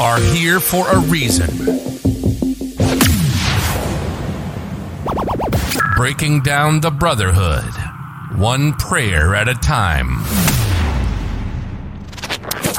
[0.00, 1.48] are here for a reason.
[5.96, 7.72] Breaking down the brotherhood,
[8.36, 10.18] one prayer at a time.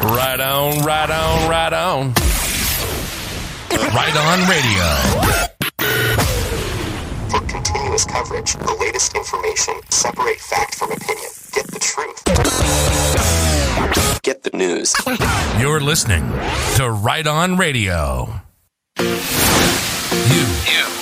[0.01, 2.13] Right on, right on, right on.
[3.71, 4.85] Right on radio.
[7.29, 12.21] For continuous coverage, the latest information, separate fact from opinion, get the truth.
[14.25, 14.95] Get the news.
[15.59, 16.27] You're listening
[16.77, 18.41] to Right On Radio.
[18.97, 19.05] You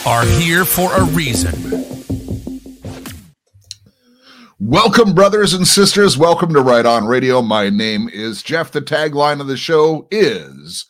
[0.06, 1.54] are here for a reason.
[4.60, 6.18] Welcome, brothers and sisters.
[6.18, 7.42] Welcome to Right On Radio.
[7.42, 8.74] My name is Jeff.
[8.74, 10.88] The tagline of the show is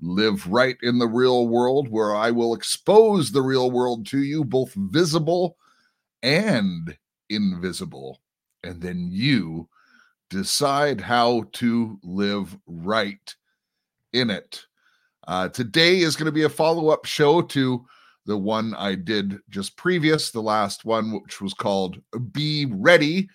[0.00, 4.44] Live Right in the Real World, where I will expose the real world to you,
[4.44, 5.56] both visible
[6.24, 6.98] and
[7.30, 8.20] invisible.
[8.64, 9.68] And then you
[10.30, 13.34] decide how to live right
[14.12, 14.64] in it.
[15.26, 17.84] Uh, today is going to be a follow up show to
[18.26, 22.00] the one I did just previous, the last one, which was called
[22.32, 23.28] Be Ready.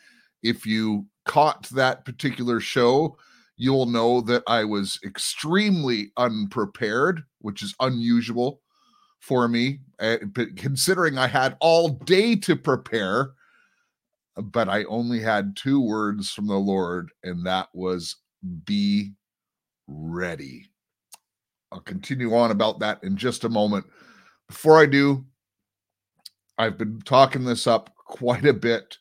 [0.44, 3.18] If you caught that particular show,
[3.58, 8.62] you'll know that I was extremely unprepared, which is unusual
[9.20, 10.18] for me, uh,
[10.58, 13.32] considering I had all day to prepare,
[14.36, 18.16] but I only had two words from the Lord, and that was
[18.66, 19.14] be
[19.88, 20.70] ready.
[21.72, 23.86] I'll continue on about that in just a moment.
[24.48, 25.26] Before I do,
[26.58, 28.98] I've been talking this up quite a bit.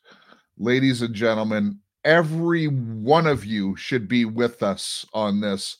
[0.57, 5.77] Ladies and gentlemen, every one of you should be with us on this.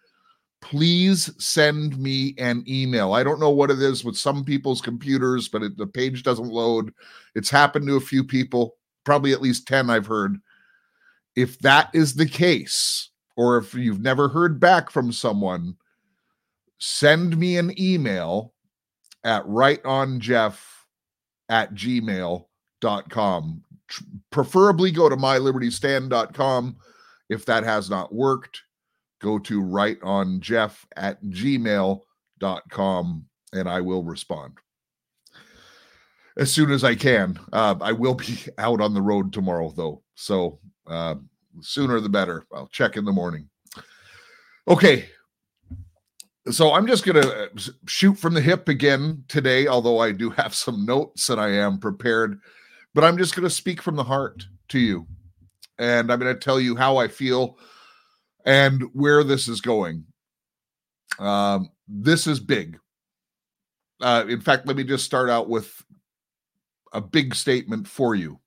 [0.60, 3.12] please send me an email.
[3.12, 6.48] I don't know what it is with some people's computers, but it, the page doesn't
[6.48, 6.92] load.
[7.34, 10.38] It's happened to a few people, probably at least 10 I've heard.
[11.36, 15.76] If that is the case, or if you've never heard back from someone,
[16.78, 18.52] send me an email
[19.24, 20.58] at rightonjeff
[21.48, 23.64] at gmail.com.
[24.30, 26.76] Preferably go to mylibertystand.com.
[27.28, 28.62] If that has not worked,
[29.20, 32.04] go to right on Jeff at gmail.com
[33.52, 34.58] and I will respond
[36.38, 37.38] as soon as I can.
[37.52, 40.02] Uh, I will be out on the road tomorrow, though.
[40.14, 41.16] So uh,
[41.60, 42.46] sooner the better.
[42.52, 43.48] I'll check in the morning.
[44.66, 45.08] Okay,
[46.50, 47.48] so I'm just going to uh,
[47.86, 51.78] shoot from the hip again today, although I do have some notes and I am
[51.78, 52.40] prepared.
[52.94, 55.06] But I'm just going to speak from the heart to you.
[55.78, 57.58] And I'm going to tell you how I feel
[58.48, 60.04] and where this is going.
[61.18, 62.78] Um, this is big.
[64.00, 65.84] Uh, in fact, let me just start out with
[66.94, 68.40] a big statement for you.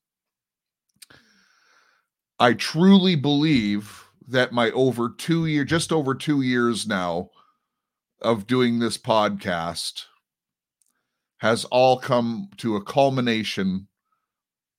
[2.39, 7.29] I truly believe that my over two year, just over two years now,
[8.23, 10.05] of doing this podcast
[11.37, 13.87] has all come to a culmination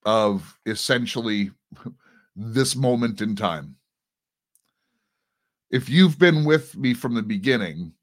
[0.05, 1.51] of essentially
[2.35, 3.77] this moment in time.
[5.73, 7.93] If you've been with me from the beginning,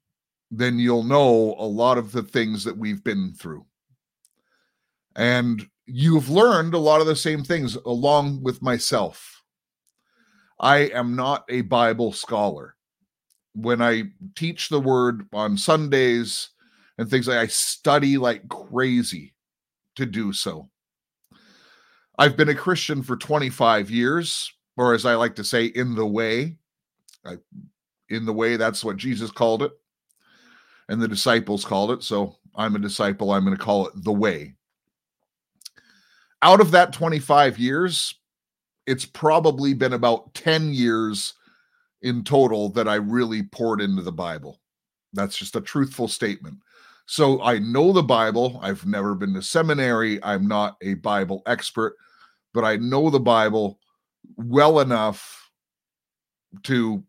[0.51, 3.65] then you'll know a lot of the things that we've been through.
[5.15, 9.41] And you've learned a lot of the same things along with myself.
[10.59, 12.75] I am not a Bible scholar
[13.55, 14.03] when I
[14.35, 16.49] teach the word on Sundays
[16.97, 19.33] and things like I study like crazy
[19.95, 20.69] to do so.
[22.17, 26.05] I've been a Christian for 25 years, or as I like to say, in the
[26.05, 26.57] way.
[27.25, 27.37] I,
[28.09, 29.71] in the way, that's what Jesus called it,
[30.89, 32.03] and the disciples called it.
[32.03, 33.31] So I'm a disciple.
[33.31, 34.55] I'm going to call it the way.
[36.41, 38.15] Out of that 25 years,
[38.87, 41.35] it's probably been about 10 years
[42.01, 44.59] in total that I really poured into the Bible.
[45.13, 46.57] That's just a truthful statement.
[47.05, 48.59] So I know the Bible.
[48.63, 50.23] I've never been to seminary.
[50.23, 51.95] I'm not a Bible expert,
[52.53, 53.79] but I know the Bible
[54.37, 55.40] well enough
[56.63, 57.03] to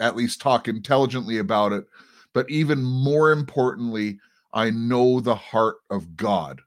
[0.00, 1.84] at least talk intelligently about it.
[2.32, 4.18] But even more importantly,
[4.52, 6.60] I know the heart of God.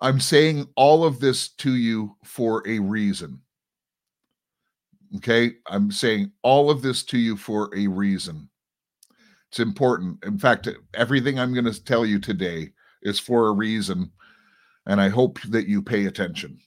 [0.00, 3.40] I'm saying all of this to you for a reason.
[5.16, 5.52] Okay.
[5.66, 8.48] I'm saying all of this to you for a reason.
[9.50, 10.22] It's important.
[10.24, 12.72] In fact, everything I'm going to tell you today
[13.02, 14.10] is for a reason.
[14.86, 16.58] And I hope that you pay attention.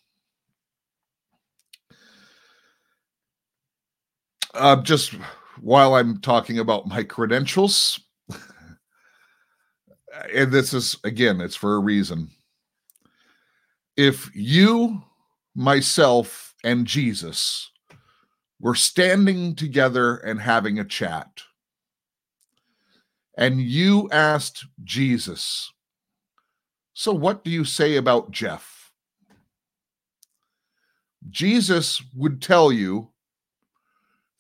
[4.58, 5.14] Uh, just
[5.62, 8.00] while I'm talking about my credentials,
[10.34, 12.30] and this is again, it's for a reason.
[13.96, 15.04] If you,
[15.56, 17.70] myself, and Jesus
[18.60, 21.30] were standing together and having a chat,
[23.38, 25.72] and you asked Jesus,
[26.94, 28.92] So what do you say about Jeff?
[31.30, 33.12] Jesus would tell you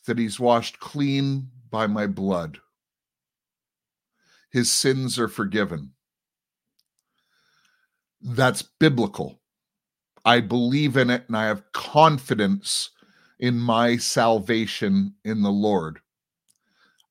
[0.08, 2.58] that he's washed clean by my blood.
[4.52, 5.92] His sins are forgiven.
[8.22, 9.40] That's biblical.
[10.26, 12.90] I believe in it and I have confidence
[13.40, 16.00] in my salvation in the Lord.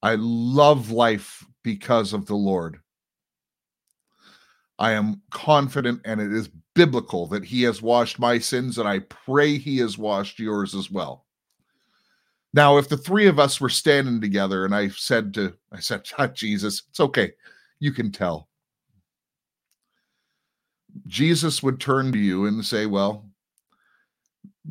[0.02, 2.80] I love life because of the Lord.
[4.78, 8.98] I am confident and it is biblical that he has washed my sins and I
[8.98, 11.25] pray he has washed yours as well.
[12.56, 16.08] Now, if the three of us were standing together and I said to, I said,
[16.34, 17.32] Jesus, it's okay.
[17.80, 18.48] You can tell.
[21.06, 23.26] Jesus would turn to you and say, Well,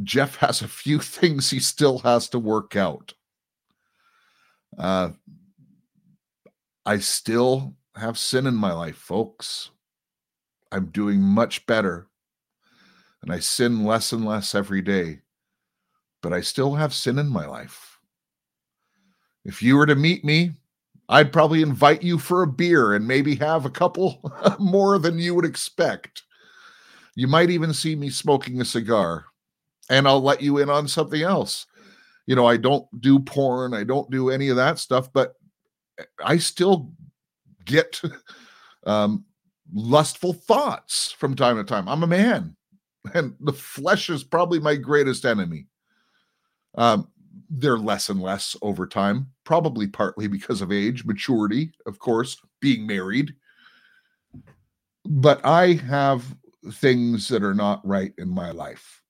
[0.01, 3.13] Jeff has a few things he still has to work out.
[4.79, 5.11] Uh,
[6.87, 9.69] I still have sin in my life, folks.
[10.71, 12.07] I'm doing much better.
[13.21, 15.19] And I sin less and less every day
[16.25, 17.99] but I still have sin in my life.
[19.43, 20.53] If you were to meet me,
[21.07, 25.35] I'd probably invite you for a beer and maybe have a couple more than you
[25.35, 26.23] would expect.
[27.13, 29.25] You might even see me smoking a cigar,
[29.91, 31.67] and I'll let you in on something else.
[32.25, 35.35] You know, I don't do porn, I don't do any of that stuff, but
[36.23, 36.91] I still
[37.65, 38.01] get
[38.87, 39.25] um,
[39.71, 41.87] lustful thoughts from time to time.
[41.87, 42.55] I'm a man,
[43.13, 45.67] and the flesh is probably my greatest enemy.
[46.75, 47.07] Um,
[47.49, 52.85] they're less and less over time, probably partly because of age, maturity, of course, being
[52.85, 53.33] married.
[55.05, 56.23] But I have
[56.73, 59.01] things that are not right in my life.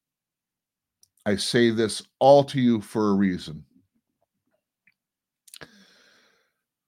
[1.26, 3.64] I say this all to you for a reason.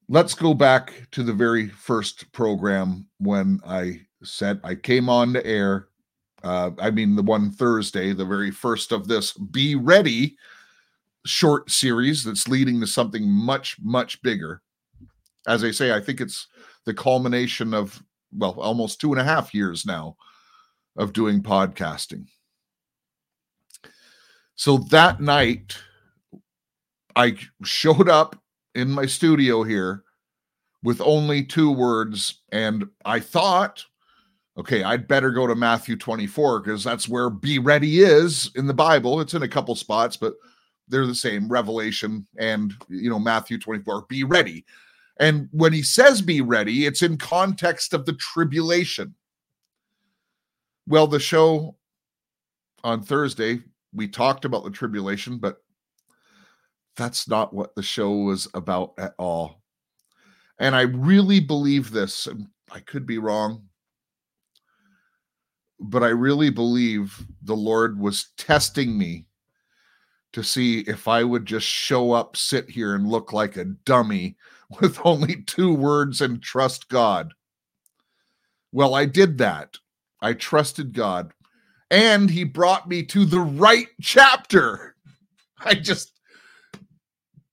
[0.10, 5.46] Let's go back to the very first program when I said I came on to
[5.46, 5.88] air.
[6.44, 10.38] Uh, I mean, the one Thursday, the very first of this Be Ready
[11.28, 14.62] short series that's leading to something much, much bigger.
[15.48, 16.48] As I say, I think it's
[16.86, 18.02] the culmination of,
[18.36, 20.18] well, almost two and a half years now
[20.98, 22.26] of doing podcasting.
[24.56, 25.78] So that night,
[27.16, 28.36] I showed up
[28.76, 30.04] in my studio here
[30.84, 33.86] with only two words, and I thought,
[34.58, 38.74] okay, I'd better go to Matthew 24 because that's where be ready is in the
[38.74, 39.22] Bible.
[39.22, 40.34] It's in a couple spots, but
[40.88, 44.66] they're the same revelation and you know matthew 24 be ready.
[45.20, 49.16] And when he says be ready it's in context of the tribulation.
[50.88, 51.76] Well the show
[52.84, 53.60] on thursday
[53.94, 55.58] we talked about the tribulation but
[56.96, 59.62] that's not what the show was about at all.
[60.60, 63.64] And i really believe this and i could be wrong
[65.80, 69.26] but i really believe the lord was testing me
[70.38, 74.38] to see if I would just show up, sit here, and look like a dummy
[74.80, 77.34] with only two words and trust God.
[78.72, 79.78] Well, I did that.
[80.22, 81.34] I trusted God,
[81.90, 84.96] and He brought me to the right chapter.
[85.66, 86.12] I just,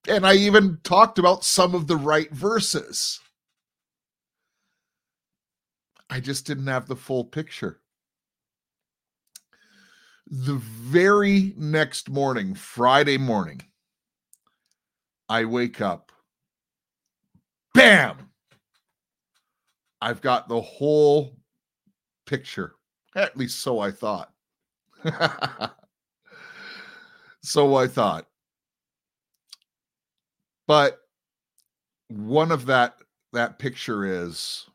[0.06, 3.18] and I even talked about some of the right verses.
[6.10, 7.80] I just didn't have the full picture.
[10.26, 13.62] The very next morning, Friday morning,
[15.28, 16.12] I wake up.
[17.74, 18.30] Bam!
[20.00, 21.36] I've got the whole
[22.26, 22.74] picture.
[23.14, 24.32] At least so I thought.
[27.42, 28.26] so I thought.
[30.66, 31.00] But
[32.08, 32.96] one of that
[33.32, 34.66] that picture is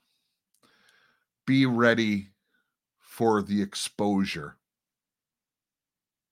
[1.48, 2.30] be ready
[3.00, 4.59] for the exposure.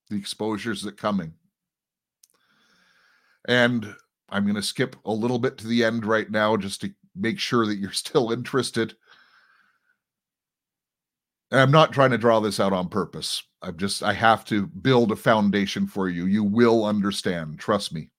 [0.10, 1.34] The exposures that coming.
[3.48, 3.94] And
[4.30, 7.40] I'm going to skip a little bit to the end right now just to make
[7.40, 8.96] sure that you're still interested.
[11.52, 13.42] And I'm not trying to draw this out on purpose.
[13.62, 16.26] I'm just, I have to build a foundation for you.
[16.26, 17.60] You will understand.
[17.60, 18.10] Trust me.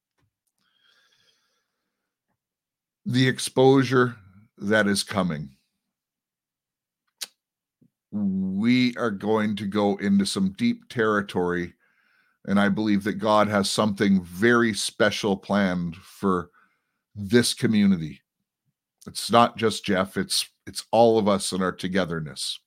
[3.04, 4.16] The exposure
[4.56, 5.50] that is coming.
[8.10, 11.74] We are going to go into some deep territory
[12.46, 16.50] and I believe that God has something very special planned for
[17.14, 18.20] this community.
[19.06, 22.60] It's not just Jeff, it's it's all of us in our togetherness.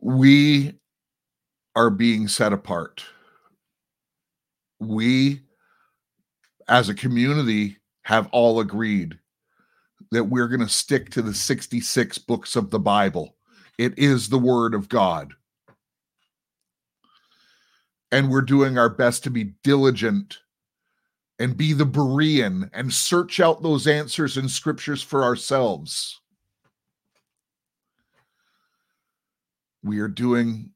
[0.00, 0.74] We
[1.74, 3.04] are being set apart.
[4.80, 5.42] We
[6.68, 9.18] as a community have all agreed
[10.10, 13.36] that we're going to stick to the 66 books of the Bible.
[13.78, 15.34] It is the word of God
[18.12, 20.38] and we're doing our best to be diligent
[21.38, 26.20] and be the Berean and search out those answers in scriptures for ourselves.
[29.82, 30.70] We are doing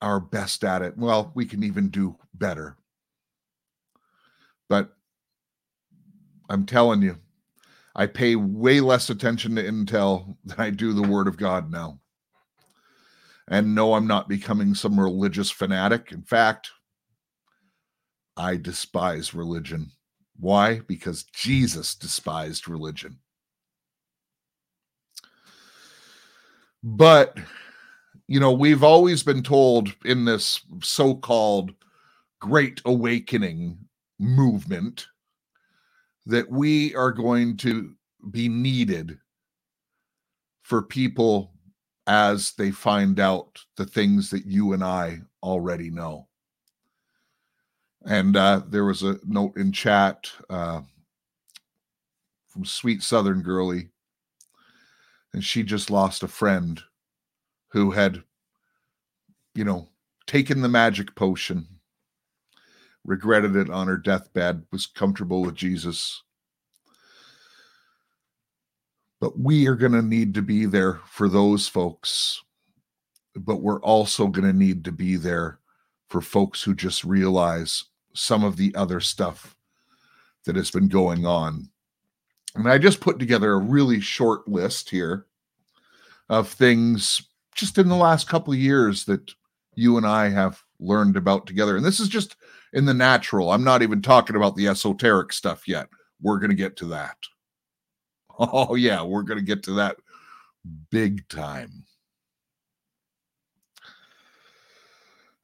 [0.00, 0.96] our best at it.
[0.96, 2.76] Well, we can even do better.
[4.68, 4.96] But
[6.48, 7.18] I'm telling you,
[7.94, 12.00] I pay way less attention to intel than I do the word of God now.
[13.50, 16.12] And no, I'm not becoming some religious fanatic.
[16.12, 16.70] In fact,
[18.36, 19.90] I despise religion.
[20.38, 20.80] Why?
[20.86, 23.18] Because Jesus despised religion.
[26.82, 27.36] But,
[28.28, 31.72] you know, we've always been told in this so called
[32.40, 33.76] Great Awakening
[34.18, 35.08] movement
[36.24, 37.94] that we are going to
[38.30, 39.18] be needed
[40.62, 41.52] for people
[42.10, 46.26] as they find out the things that you and I already know.
[48.04, 50.80] And uh, there was a note in chat uh,
[52.48, 53.90] from Sweet Southern Girlie,
[55.32, 56.82] and she just lost a friend
[57.68, 58.24] who had,
[59.54, 59.88] you know,
[60.26, 61.64] taken the magic potion,
[63.04, 66.24] regretted it on her deathbed, was comfortable with Jesus,
[69.20, 72.42] but we are going to need to be there for those folks.
[73.36, 75.60] But we're also going to need to be there
[76.08, 77.84] for folks who just realize
[78.14, 79.54] some of the other stuff
[80.44, 81.68] that has been going on.
[82.56, 85.26] And I just put together a really short list here
[86.28, 87.22] of things
[87.54, 89.32] just in the last couple of years that
[89.74, 91.76] you and I have learned about together.
[91.76, 92.36] And this is just
[92.72, 93.50] in the natural.
[93.50, 95.88] I'm not even talking about the esoteric stuff yet.
[96.20, 97.16] We're going to get to that.
[98.42, 99.96] Oh, yeah, we're going to get to that
[100.90, 101.84] big time.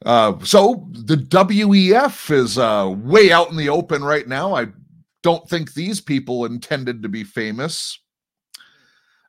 [0.05, 4.55] Uh, so the WEF is uh, way out in the open right now.
[4.55, 4.69] I
[5.23, 7.99] don't think these people intended to be famous.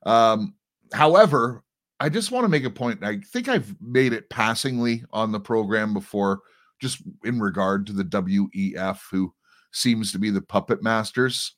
[0.06, 0.56] Um,
[0.94, 1.64] however,
[2.00, 3.04] I just want to make a point.
[3.04, 6.42] I think I've made it passingly on the program before,
[6.80, 9.34] just in regard to the WEF, who
[9.72, 11.56] seems to be the puppet masters.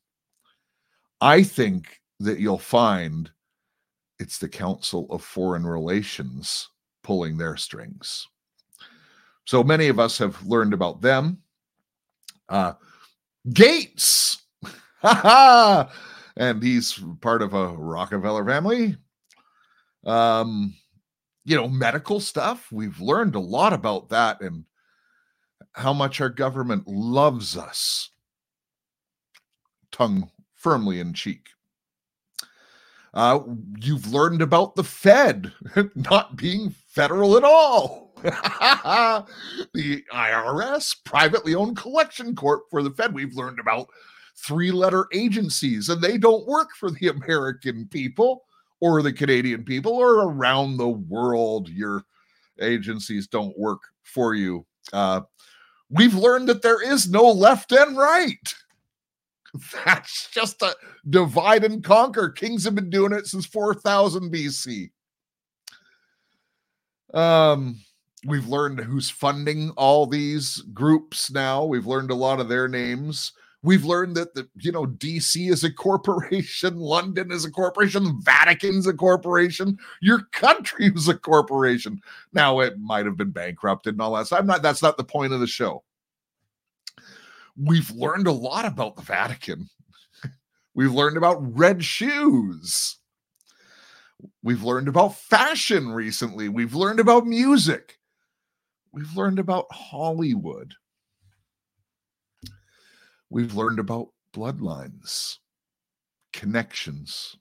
[1.22, 3.32] I think that you'll find
[4.20, 6.70] it's the Council of Foreign Relations
[7.04, 8.28] pulling their strings.
[9.46, 11.40] So many of us have learned about them.
[12.50, 12.74] Uh,
[13.54, 14.44] Gates,
[15.04, 18.98] and he's part of a Rockefeller family.
[20.06, 20.76] Um,
[21.46, 22.72] you know, medical stuff.
[22.72, 24.66] We've learned a lot about that and
[25.74, 28.10] how much our government loves us.
[29.92, 31.48] Tongue firmly in cheek.
[33.14, 33.40] Uh,
[33.80, 35.52] you've learned about the Fed
[35.96, 38.14] not being federal at all.
[38.24, 43.14] the IRS, privately owned collection corp for the Fed.
[43.14, 43.88] We've learned about
[44.36, 48.44] three letter agencies, and they don't work for the American people
[48.82, 51.70] or the Canadian people or around the world.
[51.70, 52.04] Your
[52.62, 54.66] agencies don't work for you.
[54.92, 55.22] Uh,
[55.90, 58.54] we've learned that there is no left and right.
[59.86, 60.76] That's just a
[61.10, 62.30] divide and conquer.
[62.30, 64.92] Kings have been doing it since 4000 BC.
[67.14, 67.80] Um,
[68.26, 71.66] we've learned who's funding all these groups now.
[71.66, 73.34] We've learned a lot of their names.
[73.62, 78.88] We've learned that the you know DC is a corporation, London is a corporation, Vatican's
[78.88, 82.00] a corporation, your country was a corporation.
[82.32, 84.28] Now it might have been bankrupted and all that.
[84.28, 85.84] So I'm not that's not the point of the show
[87.60, 89.68] we've learned a lot about the Vatican.
[90.74, 92.98] we've learned about red shoes.
[94.44, 96.50] We've learned about fashion recently.
[96.50, 97.98] We've learned about music.
[98.92, 100.74] We've learned about Hollywood.
[103.30, 105.38] We've learned about bloodlines,
[106.34, 107.36] connections.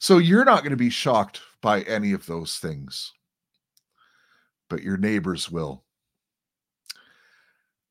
[0.00, 3.12] So you're not going to be shocked by any of those things,
[4.68, 5.83] but your neighbors will.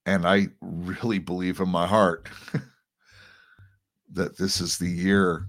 [0.05, 2.29] And I really believe in my heart
[4.12, 5.48] that this is the year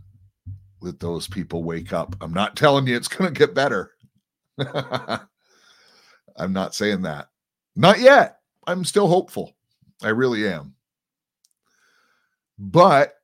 [0.82, 2.14] that those people wake up.
[2.20, 3.92] I'm not telling you it's going to get better.
[6.37, 7.28] I'm not saying that.
[7.75, 8.38] Not yet.
[8.66, 9.56] I'm still hopeful.
[10.02, 10.75] I really am.
[12.58, 13.14] But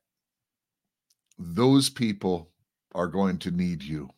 [1.39, 2.51] those people
[2.95, 4.11] are going to need you.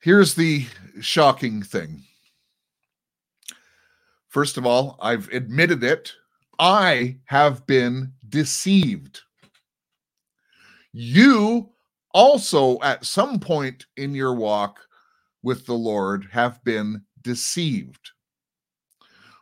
[0.00, 0.66] Here's the
[1.00, 2.02] shocking thing.
[4.34, 6.12] First of all, I've admitted it.
[6.58, 9.20] I have been deceived.
[10.92, 11.70] You
[12.12, 14.80] also, at some point in your walk
[15.44, 18.10] with the Lord, have been deceived.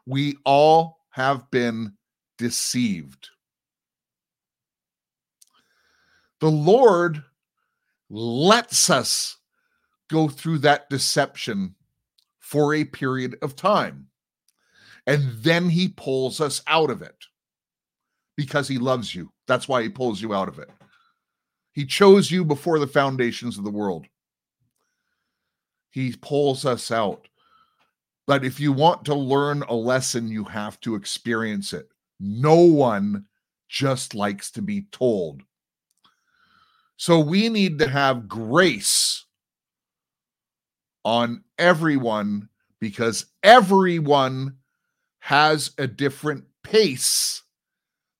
[0.04, 1.94] We all have been
[2.36, 3.30] deceived.
[6.40, 7.24] The Lord
[8.10, 9.38] lets us
[10.10, 11.76] go through that deception
[12.40, 14.08] for a period of time.
[15.06, 17.16] And then he pulls us out of it
[18.36, 19.32] because he loves you.
[19.46, 20.70] That's why he pulls you out of it.
[21.72, 24.06] He chose you before the foundations of the world.
[25.90, 27.26] He pulls us out.
[28.26, 31.88] But if you want to learn a lesson, you have to experience it.
[32.20, 33.26] No one
[33.68, 35.42] just likes to be told.
[36.96, 39.24] So we need to have grace
[41.04, 42.48] on everyone
[42.80, 44.56] because everyone
[45.22, 47.44] has a different pace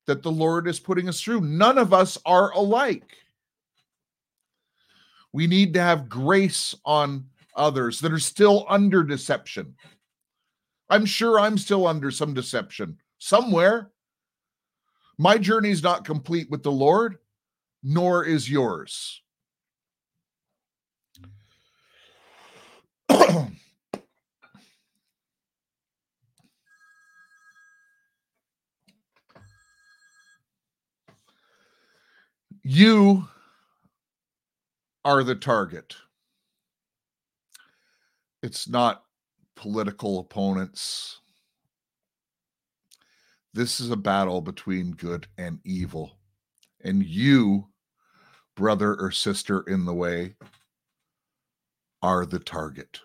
[0.07, 1.41] that the Lord is putting us through.
[1.41, 3.17] None of us are alike.
[5.33, 9.75] We need to have grace on others that are still under deception.
[10.91, 13.91] I'm sure I'm still under some deception somewhere.
[15.19, 17.19] My journey is not complete with the Lord,
[17.83, 19.23] nor is yours.
[32.63, 33.29] you
[35.05, 35.97] are the target.
[38.43, 39.05] It's not
[39.57, 41.21] political opponents.
[43.55, 46.19] This is a battle between good and evil.
[46.85, 47.69] And you,
[48.57, 50.35] brother or sister in the way,
[52.03, 53.01] are the target.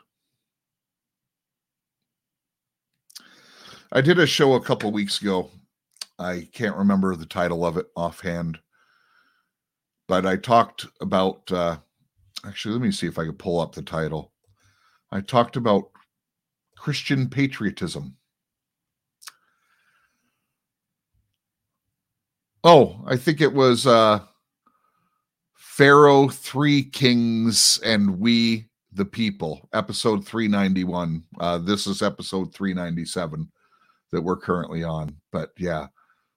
[3.92, 5.50] I did a show a couple weeks ago.
[6.20, 8.60] I can't remember the title of it offhand,
[10.08, 11.78] but I talked about uh,
[12.46, 14.32] actually, let me see if I can pull up the title.
[15.12, 15.92] I talked about
[16.78, 18.16] Christian patriotism.
[22.64, 24.20] Oh, I think it was uh
[25.56, 31.24] Pharaoh, Three Kings, and We the People, episode 391.
[31.40, 33.48] Uh, this is episode 397
[34.12, 35.16] that we're currently on.
[35.32, 35.88] But yeah,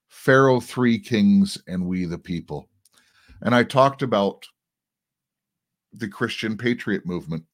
[0.08, 2.68] Pharaoh, Three Kings, and We the People.
[3.42, 4.46] And I talked about
[5.92, 7.44] the Christian patriot movement.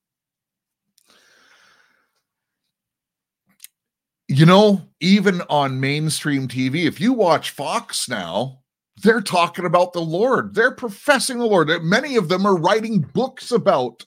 [4.29, 8.61] You know, even on mainstream TV, if you watch Fox now,
[9.03, 10.55] they're talking about the Lord.
[10.55, 11.71] They're professing the Lord.
[11.83, 14.05] Many of them are writing books about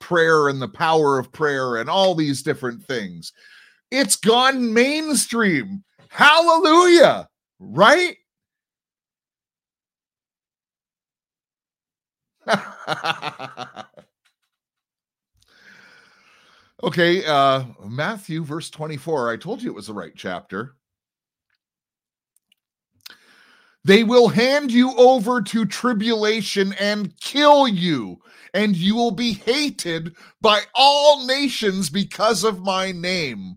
[0.00, 3.32] prayer and the power of prayer and all these different things.
[3.90, 5.84] It's gone mainstream.
[6.08, 7.28] Hallelujah.
[7.58, 8.16] Right?
[16.82, 19.30] okay, uh Matthew verse 24.
[19.30, 20.76] I told you it was the right chapter.
[23.84, 28.18] They will hand you over to tribulation and kill you,
[28.52, 33.56] and you will be hated by all nations because of my name.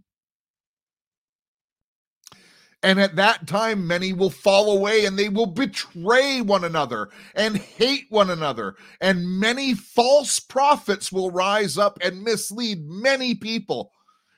[2.83, 7.57] And at that time, many will fall away and they will betray one another and
[7.57, 8.75] hate one another.
[8.99, 13.91] And many false prophets will rise up and mislead many people.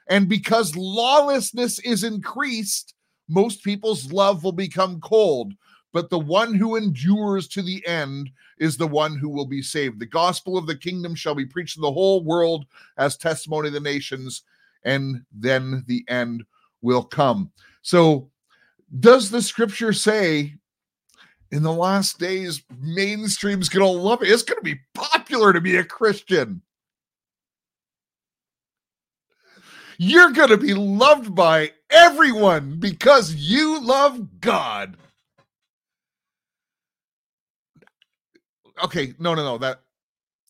[0.07, 2.93] And because lawlessness is increased,
[3.27, 5.53] most people's love will become cold.
[5.91, 8.29] But the one who endures to the end
[8.59, 9.99] is the one who will be saved.
[9.99, 12.65] The gospel of the kingdom shall be preached to the whole world
[12.97, 14.43] as testimony to the nations,
[14.83, 16.43] and then the end
[16.81, 17.51] will come.
[17.81, 18.29] So,
[18.99, 20.55] does the scripture say
[21.51, 24.29] in the last days, mainstream's going to love it?
[24.29, 26.61] It's going to be popular to be a Christian.
[29.97, 34.97] You're going to be loved by everyone because you love God.
[38.83, 39.57] Okay, no, no, no.
[39.57, 39.81] That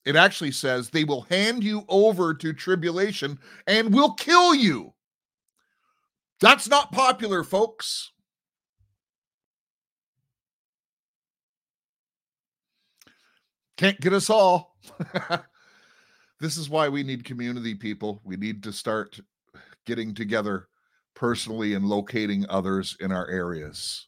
[0.04, 4.94] it actually says they will hand you over to tribulation and will kill you.
[6.40, 8.12] That's not popular, folks.
[13.78, 14.78] Can't get us all.
[16.40, 18.22] this is why we need community people.
[18.24, 19.20] We need to start
[19.86, 20.68] getting together
[21.14, 24.08] personally and locating others in our areas.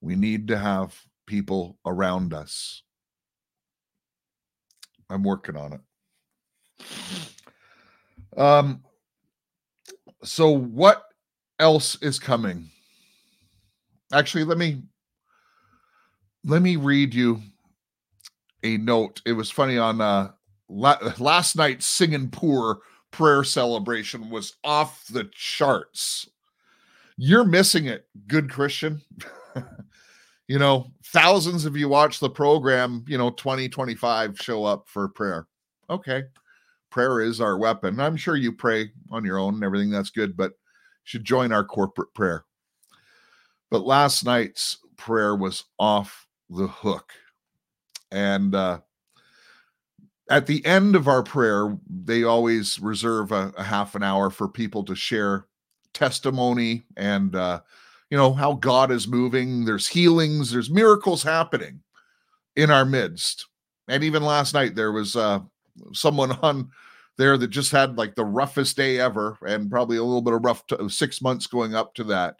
[0.00, 2.82] We need to have people around us.
[5.08, 5.80] I'm working on it.
[8.38, 8.82] Um
[10.24, 11.04] so what
[11.58, 12.70] else is coming?
[14.12, 14.82] Actually, let me
[16.44, 17.40] let me read you
[18.62, 19.20] a note.
[19.26, 20.30] It was funny on uh
[20.68, 26.28] la- last night's singing poor prayer celebration was off the charts.
[27.16, 29.02] You're missing it, good Christian.
[30.48, 35.46] you know, thousands of you watch the program, you know, 2025 show up for prayer.
[35.90, 36.24] Okay.
[36.90, 38.00] Prayer is our weapon.
[38.00, 40.52] I'm sure you pray on your own and everything that's good, but
[41.04, 42.44] should join our corporate prayer.
[43.70, 47.12] But last night's prayer was off the hook.
[48.12, 48.80] And uh
[50.30, 54.48] at the end of our prayer, they always reserve a, a half an hour for
[54.48, 55.46] people to share
[55.92, 57.60] testimony and uh,
[58.10, 59.64] you know how God is moving.
[59.64, 61.82] There's healings, there's miracles happening
[62.56, 63.46] in our midst.
[63.88, 65.40] And even last night, there was uh,
[65.92, 66.70] someone on
[67.18, 70.44] there that just had like the roughest day ever, and probably a little bit of
[70.44, 72.36] rough t- six months going up to that.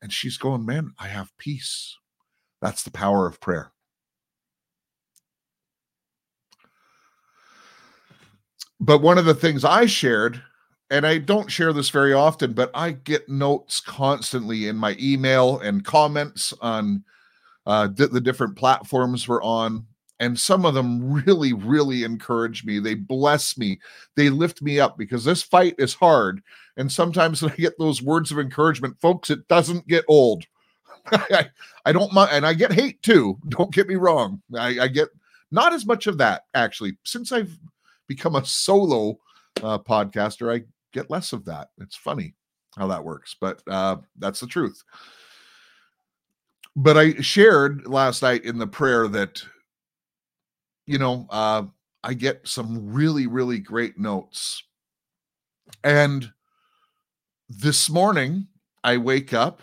[0.00, 1.96] And she's going, "Man, I have peace."
[2.62, 3.72] That's the power of prayer.
[8.80, 10.42] But one of the things I shared,
[10.90, 15.58] and I don't share this very often, but I get notes constantly in my email
[15.60, 17.04] and comments on
[17.66, 19.86] uh, the, different platforms we're on.
[20.18, 22.78] And some of them really, really encourage me.
[22.78, 23.78] They bless me.
[24.16, 26.42] They lift me up because this fight is hard.
[26.76, 30.44] And sometimes when I get those words of encouragement, folks, it doesn't get old.
[31.12, 31.48] I,
[31.84, 33.38] I don't mind, and I get hate too.
[33.48, 34.42] Don't get me wrong.
[34.56, 35.08] I, I get
[35.50, 37.58] not as much of that actually since I've
[38.10, 39.16] become a solo
[39.62, 41.68] uh, podcaster, I get less of that.
[41.78, 42.34] It's funny
[42.76, 44.82] how that works, but uh, that's the truth.
[46.74, 49.40] But I shared last night in the prayer that,
[50.86, 51.62] you know, uh,
[52.02, 54.60] I get some really, really great notes.
[55.84, 56.32] And
[57.48, 58.48] this morning,
[58.82, 59.62] I wake up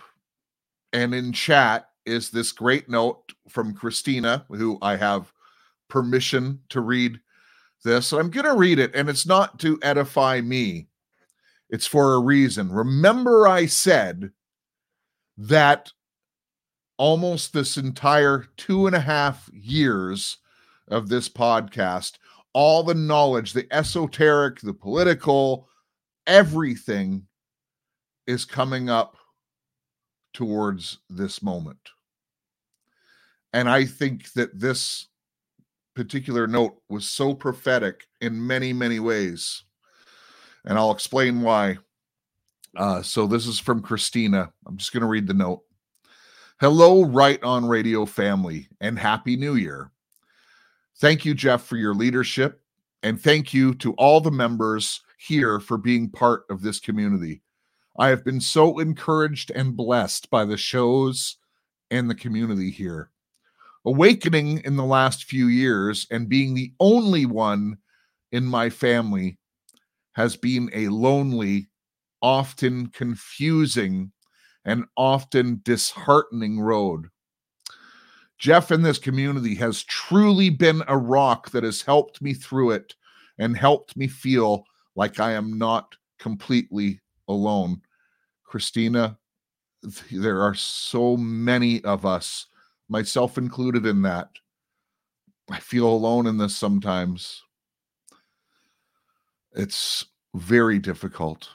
[0.93, 5.33] and in chat is this great note from Christina, who I have
[5.89, 7.19] permission to read
[7.87, 8.11] this.
[8.11, 10.87] I'm going to read it, and it's not to edify me,
[11.69, 12.71] it's for a reason.
[12.71, 14.31] Remember, I said
[15.37, 15.91] that
[16.97, 20.37] almost this entire two and a half years
[20.87, 22.17] of this podcast,
[22.53, 25.67] all the knowledge, the esoteric, the political,
[26.25, 27.25] everything
[28.25, 29.15] is coming up
[30.33, 31.89] towards this moment.
[33.53, 35.07] And I think that this
[35.97, 39.63] particular note was so prophetic in many, many ways.
[40.63, 41.79] And I'll explain why.
[42.75, 44.53] Uh, so this is from Christina.
[44.67, 45.63] I'm just going to read the note.
[46.59, 49.89] Hello, Right on Radio family, and Happy New Year.
[50.99, 52.61] Thank you, Jeff, for your leadership.
[53.01, 57.41] And thank you to all the members here for being part of this community.
[57.97, 61.37] I have been so encouraged and blessed by the shows
[61.89, 63.09] and the community here
[63.87, 67.77] awakening in the last few years and being the only one
[68.33, 69.37] in my family
[70.11, 71.69] has been a lonely,
[72.21, 74.11] often confusing,
[74.65, 77.05] and often disheartening road.
[78.37, 82.93] Jeff in this community has truly been a rock that has helped me through it
[83.39, 84.65] and helped me feel
[84.97, 87.81] like I am not completely alone.
[88.43, 89.17] Christina,
[90.11, 92.47] there are so many of us
[92.89, 94.29] myself included in that.
[95.49, 97.43] I feel alone in this sometimes.
[99.53, 101.49] It's very difficult.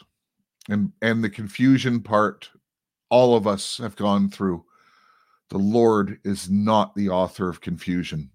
[0.68, 2.50] And and the confusion part
[3.10, 4.64] all of us have gone through.
[5.50, 8.30] The Lord is not the author of confusion.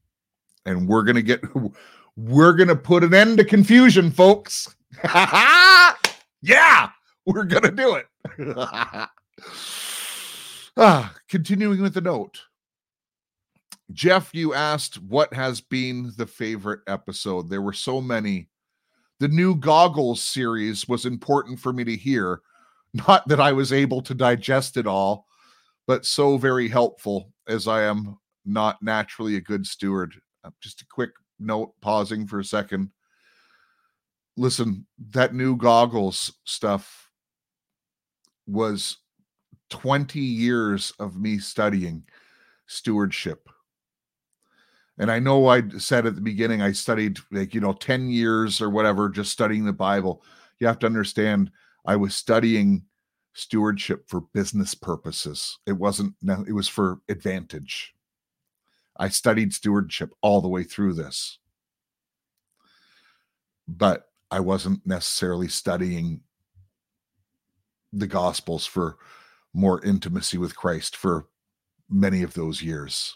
[0.66, 1.42] And we're going to get
[2.16, 4.76] we're going to put an end to confusion, folks.
[6.42, 6.92] Yeah,
[7.26, 8.06] we're going to do it.
[10.78, 12.40] ah, continuing with the note.
[13.92, 17.50] Jeff, you asked what has been the favorite episode.
[17.50, 18.50] There were so many.
[19.20, 22.42] The new goggles series was important for me to hear.
[23.08, 25.28] Not that I was able to digest it all,
[25.88, 30.16] but so very helpful as I am not naturally a good steward.
[30.44, 32.92] Uh, just a quick note, pausing for a second.
[34.38, 37.10] Listen, that new goggles stuff
[38.48, 38.98] was
[39.70, 42.04] 20 years of me studying
[42.68, 43.50] stewardship.
[45.00, 48.62] And I know I said at the beginning, I studied like, you know, 10 years
[48.62, 50.24] or whatever, just studying the Bible.
[50.60, 51.52] You have to understand,
[51.86, 52.84] I was studying
[53.34, 55.60] stewardship for business purposes.
[55.68, 56.16] It wasn't,
[56.48, 57.94] it was for advantage.
[58.98, 61.38] I studied stewardship all the way through this.
[63.68, 66.22] But I wasn't necessarily studying
[67.94, 68.98] the Gospels for
[69.54, 71.28] more intimacy with Christ for
[71.90, 73.16] many of those years.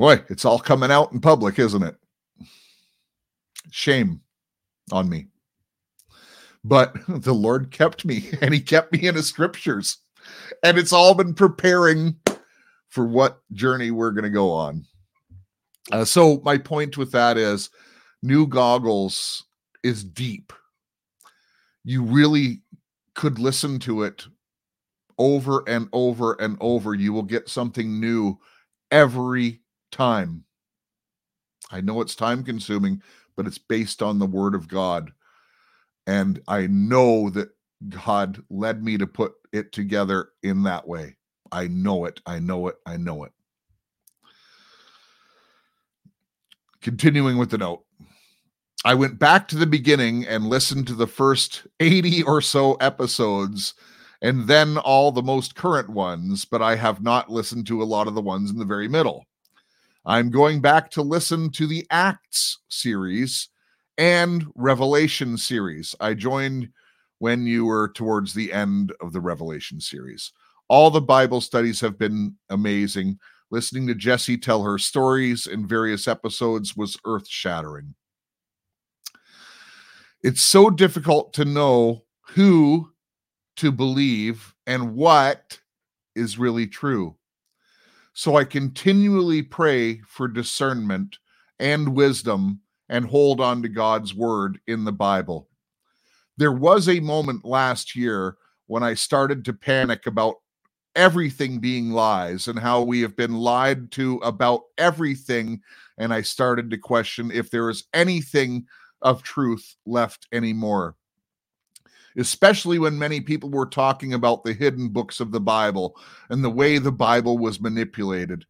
[0.00, 1.94] Boy, it's all coming out in public, isn't it?
[3.70, 4.22] Shame
[4.90, 5.26] on me.
[6.64, 9.98] But the Lord kept me and he kept me in his scriptures.
[10.62, 12.16] And it's all been preparing
[12.88, 14.86] for what journey we're going to go on.
[15.92, 17.68] Uh, so, my point with that is
[18.22, 19.44] new goggles
[19.82, 20.50] is deep.
[21.84, 22.62] You really
[23.14, 24.26] could listen to it
[25.18, 26.94] over and over and over.
[26.94, 28.38] You will get something new
[28.90, 29.60] every
[29.90, 30.44] time.
[31.70, 33.02] I know it's time consuming,
[33.36, 35.12] but it's based on the word of God.
[36.06, 37.50] And I know that
[37.88, 41.16] God led me to put it together in that way.
[41.52, 42.20] I know it.
[42.26, 42.76] I know it.
[42.86, 43.32] I know it.
[46.80, 47.84] Continuing with the note.
[48.84, 53.74] I went back to the beginning and listened to the first 80 or so episodes
[54.22, 58.06] and then all the most current ones, but I have not listened to a lot
[58.06, 59.26] of the ones in the very middle.
[60.06, 63.50] I'm going back to listen to the Acts series
[63.98, 65.94] and Revelation series.
[66.00, 66.70] I joined
[67.18, 70.32] when you were towards the end of the Revelation series.
[70.68, 73.18] All the Bible studies have been amazing.
[73.50, 77.94] Listening to Jessie tell her stories in various episodes was earth shattering.
[80.22, 82.90] It's so difficult to know who
[83.56, 85.60] to believe and what
[86.14, 87.16] is really true.
[88.20, 91.16] So I continually pray for discernment
[91.58, 95.48] and wisdom and hold on to God's word in the Bible.
[96.36, 100.34] There was a moment last year when I started to panic about
[100.94, 105.62] everything being lies and how we have been lied to about everything.
[105.96, 108.66] And I started to question if there is anything
[109.00, 110.94] of truth left anymore
[112.16, 115.96] especially when many people were talking about the hidden books of the Bible
[116.28, 118.44] and the way the Bible was manipulated.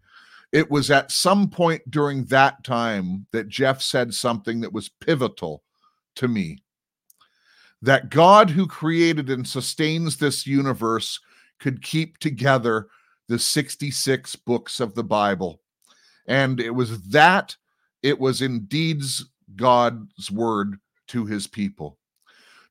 [0.52, 5.62] It was at some point during that time that Jeff said something that was pivotal
[6.16, 6.58] to me
[7.82, 11.18] that God, who created and sustains this universe,
[11.58, 12.88] could keep together
[13.28, 15.60] the 66 books of the Bible.
[16.26, 17.56] And it was that,
[18.02, 19.02] it was indeed
[19.56, 21.98] God's word to his people.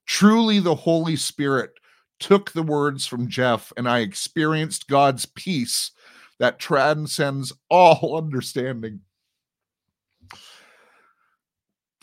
[0.10, 1.72] Truly, the Holy Spirit
[2.20, 5.92] took the words from Jeff, and I experienced God's peace
[6.40, 9.02] that transcends all understanding.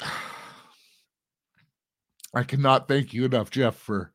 [2.33, 4.13] I cannot thank you enough, Jeff, for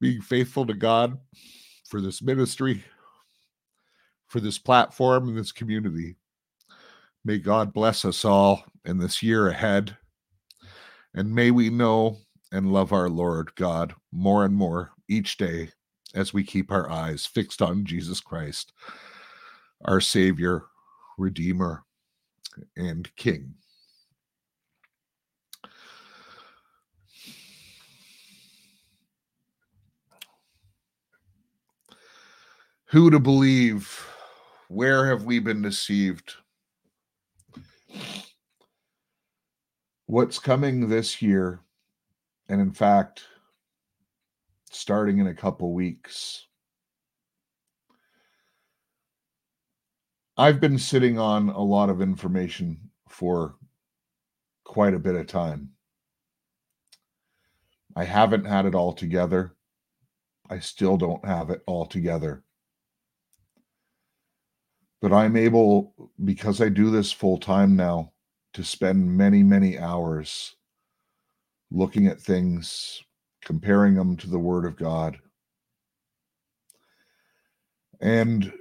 [0.00, 1.16] being faithful to God,
[1.88, 2.82] for this ministry,
[4.26, 6.16] for this platform, and this community.
[7.24, 9.96] May God bless us all in this year ahead.
[11.14, 12.18] And may we know
[12.52, 15.70] and love our Lord God more and more each day
[16.14, 18.72] as we keep our eyes fixed on Jesus Christ,
[19.84, 20.64] our Savior,
[21.16, 21.84] Redeemer,
[22.76, 23.54] and King.
[32.86, 34.04] Who to believe?
[34.68, 36.34] Where have we been deceived?
[40.06, 41.60] What's coming this year
[42.50, 43.22] and in fact,
[44.72, 46.48] starting in a couple weeks,
[50.36, 53.54] I've been sitting on a lot of information for
[54.64, 55.70] quite a bit of time.
[57.94, 59.54] I haven't had it all together.
[60.48, 62.42] I still don't have it all together.
[65.00, 68.12] But I'm able, because I do this full time now,
[68.54, 70.56] to spend many, many hours
[71.70, 73.02] looking at things,
[73.42, 75.18] comparing them to the Word of God.
[78.00, 78.52] And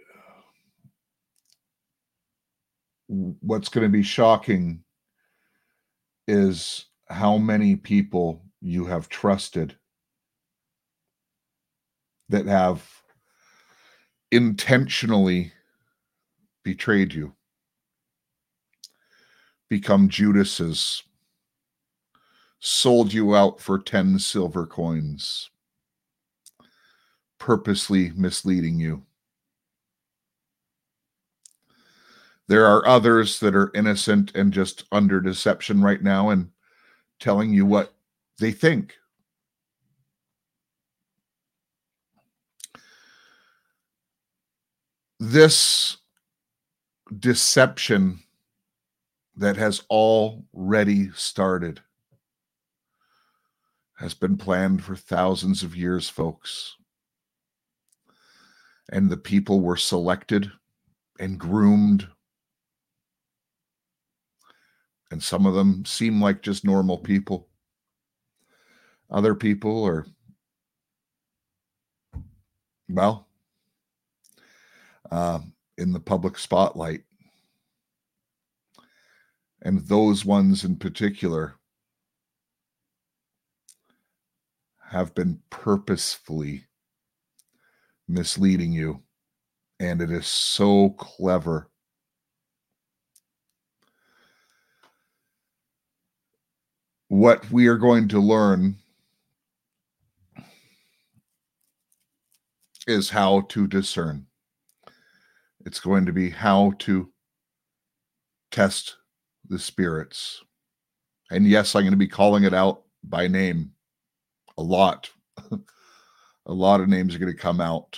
[3.07, 4.83] what's going to be shocking
[6.27, 9.75] is how many people you have trusted
[12.29, 12.87] that have
[14.31, 15.51] intentionally
[16.63, 17.33] betrayed you,
[19.69, 21.01] become Judas's,
[22.59, 25.49] sold you out for 10 silver coins,
[27.37, 29.03] purposely misleading you.
[32.47, 36.49] There are others that are innocent and just under deception right now and
[37.19, 37.93] telling you what
[38.39, 38.95] they think.
[45.19, 45.97] This
[47.19, 48.19] deception
[49.35, 51.81] that has already started
[53.99, 56.77] has been planned for thousands of years, folks.
[58.93, 60.49] And the people were selected
[61.19, 62.07] and groomed.
[65.11, 67.49] And some of them seem like just normal people.
[69.11, 70.05] Other people are,
[72.87, 73.27] well,
[75.11, 75.39] uh,
[75.77, 77.03] in the public spotlight.
[79.61, 81.58] And those ones in particular
[84.89, 86.65] have been purposefully
[88.07, 89.03] misleading you.
[89.79, 91.69] And it is so clever.
[97.07, 98.75] What we are going to learn
[102.87, 104.25] is how to discern.
[105.65, 107.11] It's going to be how to
[108.51, 108.97] test
[109.47, 110.43] the spirits.
[111.31, 113.71] And yes, I'm going to be calling it out by name
[114.59, 115.09] a lot.
[115.51, 117.97] a lot of names are going to come out.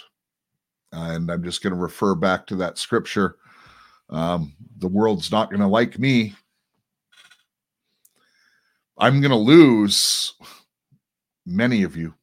[0.92, 3.38] And I'm just going to refer back to that scripture.
[4.10, 6.36] Um, the world's not going to like me.
[8.98, 10.34] I'm going to lose
[11.46, 12.14] many of you.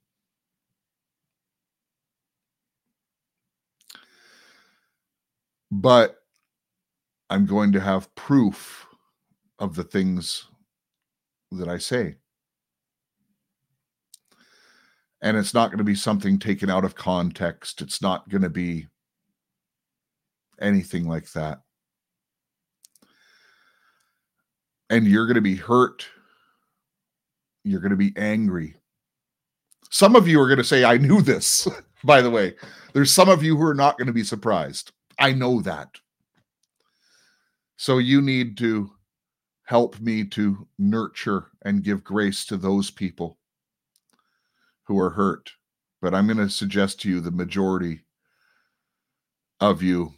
[5.73, 6.23] But
[7.29, 8.87] I'm going to have proof
[9.59, 10.47] of the things
[11.51, 12.17] that I say.
[15.21, 17.81] And it's not going to be something taken out of context.
[17.81, 18.87] It's not going to be
[20.61, 21.61] anything like that.
[24.91, 26.07] And you're going to be hurt.
[27.65, 28.75] You're going to be angry.
[29.91, 31.67] Some of you are going to say, I knew this,
[32.05, 32.55] by the way.
[32.93, 34.93] There's some of you who are not going to be surprised.
[35.19, 35.89] I know that.
[37.77, 38.91] So you need to
[39.65, 43.39] help me to nurture and give grace to those people
[44.89, 45.53] who are hurt.
[46.01, 48.01] But I'm going to suggest to you the majority
[49.61, 50.15] of you.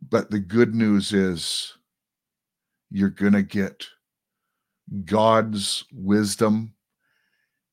[0.00, 1.74] But the good news is
[2.90, 3.86] you're going to get
[5.04, 6.74] God's wisdom,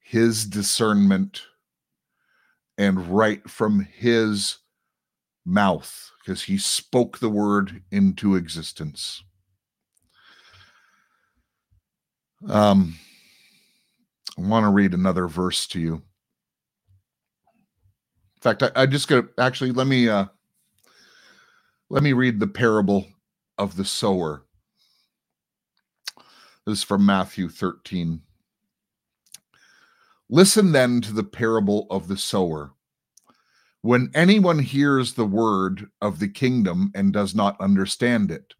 [0.01, 1.43] his discernment,
[2.77, 4.57] and right from his
[5.45, 9.23] mouth because he spoke the word into existence.
[12.49, 12.95] Um,
[14.37, 15.93] I want to read another verse to you.
[15.93, 16.01] In
[18.41, 20.25] fact, I, I just got actually let me uh
[21.89, 23.05] let me read the parable
[23.57, 24.43] of the sower.
[26.65, 28.21] This is from Matthew 13.
[30.29, 32.71] Listen then to the parable of the sower.
[33.81, 38.55] When anyone hears the word of the kingdom and does not understand it,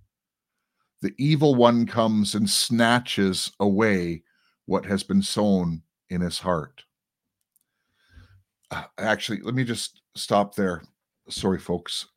[1.02, 4.22] the evil one comes and snatches away
[4.66, 6.84] what has been sown in his heart.
[8.72, 10.84] Uh, actually, let me just stop there.
[11.30, 12.08] Sorry, folks.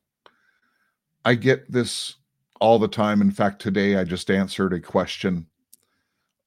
[1.25, 2.15] I get this
[2.59, 3.21] all the time.
[3.21, 5.45] In fact, today I just answered a question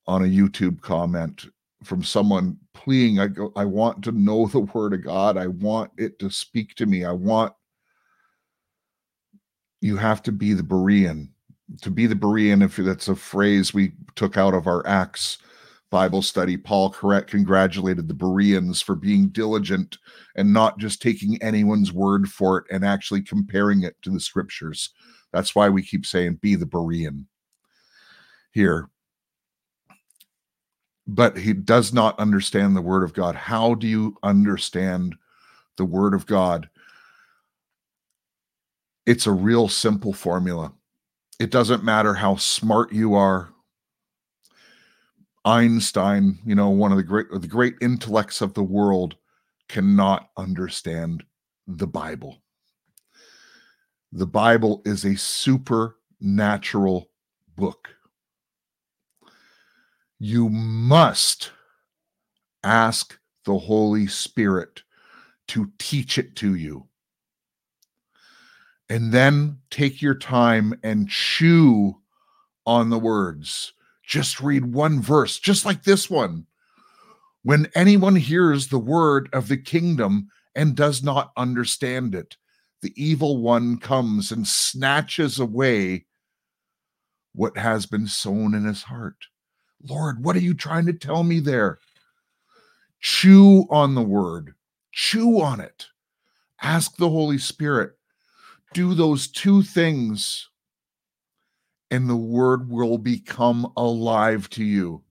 [0.07, 1.47] on a YouTube comment
[1.85, 5.91] from someone pleading i go i want to know the word of god i want
[5.99, 7.53] it to speak to me i want
[9.81, 11.29] you have to be the berean
[11.81, 15.39] to be the berean if that's a phrase we took out of our acts
[15.93, 19.99] bible study paul correct congratulated the bereans for being diligent
[20.37, 24.91] and not just taking anyone's word for it and actually comparing it to the scriptures
[25.33, 27.25] that's why we keep saying be the berean
[28.51, 28.89] here
[31.07, 33.35] but he does not understand the word of God.
[33.35, 35.15] How do you understand
[35.77, 36.69] the word of God?
[39.07, 40.73] It's a real simple formula.
[41.41, 43.53] It doesn't matter how smart you are.
[45.45, 49.17] Einstein, you know, one of the great the great intellects of the world,
[49.69, 51.25] cannot understand
[51.67, 52.43] the Bible.
[54.13, 57.09] The Bible is a supernatural
[57.57, 57.89] book.
[60.19, 61.51] You must
[62.63, 64.83] ask the Holy Spirit
[65.49, 66.87] to teach it to you.
[68.89, 71.97] And then take your time and chew
[72.67, 73.73] on the words.
[74.13, 76.45] Just read one verse, just like this one.
[77.45, 82.37] When anyone hears the word of the kingdom and does not understand it,
[82.83, 86.05] the evil one comes and snatches away
[87.33, 89.17] what has been sown in his heart.
[89.83, 91.79] Lord, what are you trying to tell me there?
[93.01, 94.53] Chew on the word,
[94.93, 95.87] chew on it.
[96.61, 97.93] Ask the Holy Spirit.
[98.75, 100.51] Do those two things,
[101.93, 105.03] and the word will become alive to you.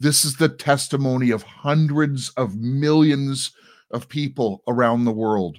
[0.00, 3.50] This is the testimony of hundreds of millions
[3.90, 5.58] of people around the world.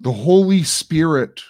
[0.00, 1.42] The Holy Spirit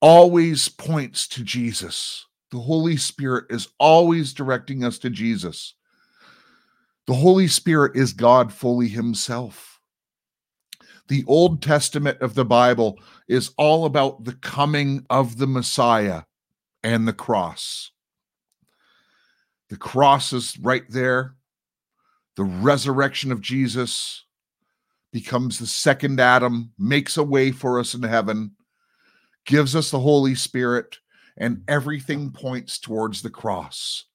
[0.00, 2.24] always points to Jesus.
[2.52, 5.74] The Holy Spirit is always directing us to Jesus.
[7.08, 9.71] The Holy Spirit is God fully Himself.
[11.12, 12.98] The Old Testament of the Bible
[13.28, 16.22] is all about the coming of the Messiah
[16.82, 17.90] and the cross.
[19.68, 21.34] The cross is right there.
[22.36, 24.24] The resurrection of Jesus
[25.12, 28.52] becomes the second Adam, makes a way for us in heaven,
[29.44, 30.96] gives us the Holy Spirit,
[31.36, 34.06] and everything points towards the cross.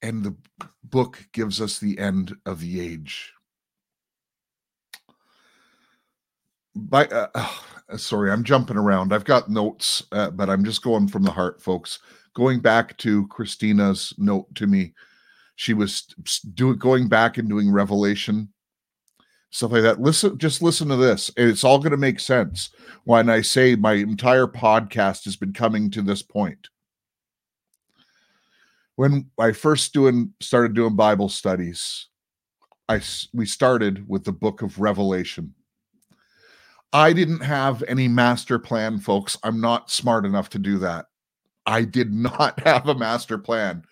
[0.00, 0.36] And the
[0.82, 3.33] book gives us the end of the age.
[6.74, 7.46] By uh,
[7.96, 9.12] sorry, I'm jumping around.
[9.12, 12.00] I've got notes, uh, but I'm just going from the heart, folks.
[12.34, 14.92] Going back to Christina's note to me,
[15.56, 16.02] she was
[16.54, 18.48] doing going back and doing Revelation
[19.54, 20.00] stuff like that.
[20.00, 21.30] Listen, just listen to this.
[21.36, 22.70] It's all going to make sense
[23.04, 26.68] when I say my entire podcast has been coming to this point.
[28.96, 32.08] When I first doing started doing Bible studies,
[32.88, 33.00] I
[33.32, 35.54] we started with the book of Revelation.
[36.94, 39.36] I didn't have any master plan, folks.
[39.42, 41.06] I'm not smart enough to do that.
[41.66, 43.84] I did not have a master plan.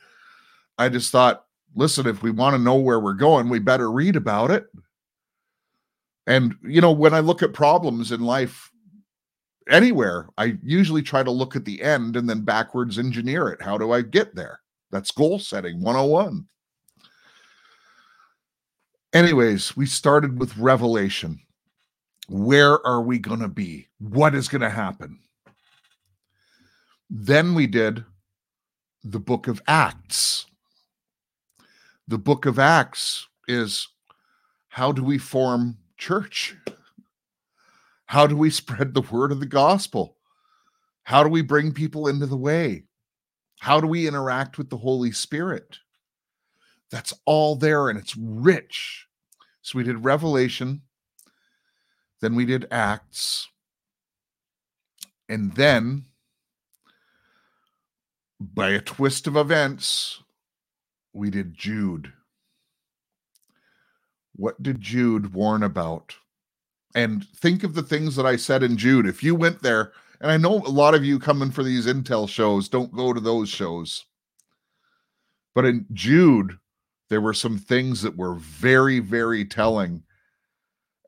[0.78, 1.44] I just thought,
[1.74, 4.66] listen, if we want to know where we're going, we better read about it.
[6.28, 8.70] And, you know, when I look at problems in life
[9.68, 13.61] anywhere, I usually try to look at the end and then backwards engineer it.
[13.61, 14.61] How do I get there?
[14.92, 16.46] That's goal setting 101.
[19.12, 21.40] Anyways, we started with Revelation.
[22.28, 23.88] Where are we going to be?
[23.98, 25.18] What is going to happen?
[27.10, 28.04] Then we did
[29.04, 30.46] the book of Acts.
[32.08, 33.88] The book of Acts is
[34.68, 36.56] how do we form church?
[38.06, 40.16] How do we spread the word of the gospel?
[41.04, 42.84] How do we bring people into the way?
[43.60, 45.78] How do we interact with the Holy Spirit?
[46.90, 49.06] That's all there and it's rich.
[49.62, 50.82] So we did Revelation,
[52.22, 53.48] then we did Acts,
[55.28, 56.06] and then
[58.40, 60.22] by a twist of events,
[61.12, 62.12] we did Jude.
[64.34, 66.14] What did Jude warn about?
[66.94, 69.06] And think of the things that I said in Jude.
[69.06, 72.28] If you went there, and I know a lot of you coming for these Intel
[72.28, 74.04] shows don't go to those shows.
[75.54, 76.58] But in Jude,
[77.10, 80.04] there were some things that were very, very telling.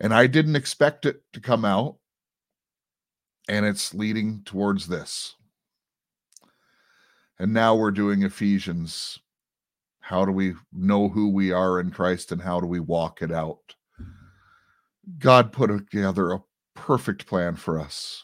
[0.04, 1.96] And I didn't expect it to come out.
[3.48, 5.34] And it's leading towards this.
[7.38, 9.18] And now we're doing Ephesians
[10.04, 13.32] how do we know who we are in Christ and how do we walk it
[13.32, 13.74] out?
[15.18, 16.42] God put together a
[16.74, 18.22] perfect plan for us,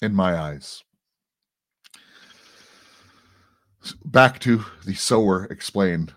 [0.00, 0.82] in my eyes.
[4.02, 6.14] Back to the sower explained.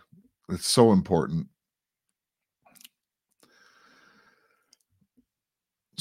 [0.48, 1.48] It's so important.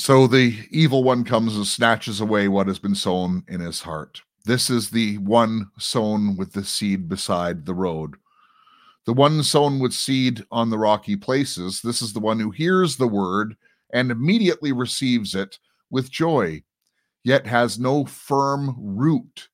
[0.00, 4.22] So the evil one comes and snatches away what has been sown in his heart.
[4.46, 8.14] This is the one sown with the seed beside the road.
[9.04, 12.96] The one sown with seed on the rocky places, this is the one who hears
[12.96, 13.58] the word
[13.92, 15.58] and immediately receives it
[15.90, 16.62] with joy,
[17.22, 19.50] yet has no firm root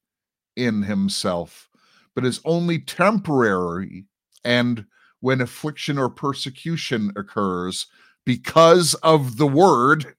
[0.55, 1.69] in himself,
[2.15, 4.07] but is only temporary.
[4.45, 4.87] And
[5.19, 7.89] when affliction or persecution occurs
[8.25, 10.15] because of the word,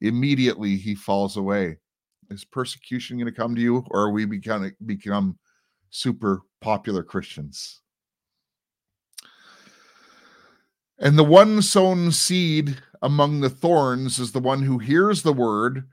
[0.00, 1.78] immediately he falls away.
[2.30, 5.38] Is persecution going to come to you, or are we become become
[5.90, 7.80] super popular Christians?
[10.98, 15.88] And the one sown seed among the thorns is the one who hears the word,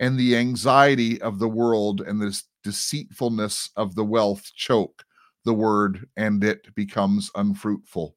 [0.00, 5.04] and the anxiety of the world and this deceitfulness of the wealth choke
[5.44, 8.16] the word, and it becomes unfruitful.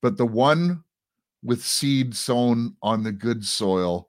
[0.00, 0.84] But the one
[1.42, 4.08] with seed sown on the good soil,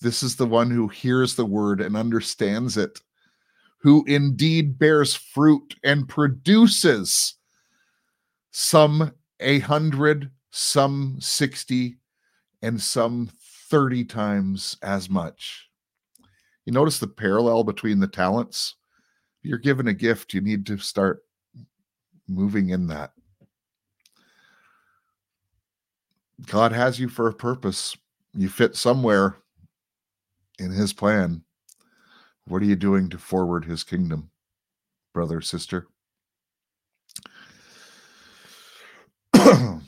[0.00, 3.00] this is the one who hears the word and understands it,
[3.78, 7.34] who indeed bears fruit and produces
[8.50, 11.96] some a hundred, some 60,
[12.62, 13.30] and some
[13.70, 15.68] 30 times as much.
[16.64, 18.76] You notice the parallel between the talents?
[19.42, 21.20] You're given a gift, you need to start
[22.28, 23.12] moving in that.
[26.46, 27.96] God has you for a purpose.
[28.34, 29.36] You fit somewhere
[30.58, 31.42] in his plan.
[32.46, 34.30] What are you doing to forward his kingdom,
[35.12, 35.88] brother, sister?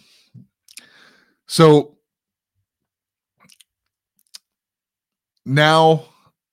[1.47, 1.97] so
[5.47, 6.05] now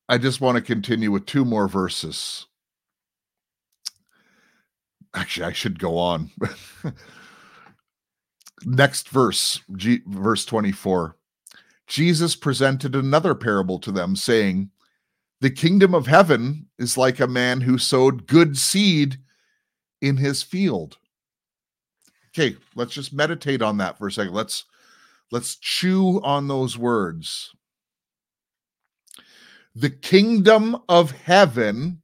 [0.08, 2.46] I just want to continue with two more verses.
[5.14, 6.30] Actually, I should go on.
[8.66, 11.16] Next verse, G, verse 24.
[11.88, 14.70] Jesus presented another parable to them, saying,
[15.42, 19.18] The kingdom of heaven is like a man who sowed good seed
[20.02, 20.98] in his field.
[22.38, 24.34] Okay, let's just meditate on that for a second.
[24.34, 24.66] Let's
[25.32, 27.54] let's chew on those words.
[29.76, 32.02] The kingdom of heaven